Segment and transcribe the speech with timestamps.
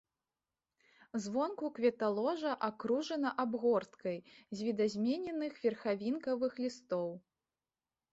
[1.25, 7.07] Звонку кветаложа акружана абгорткай з відазмененых верхавінкавых лістоў.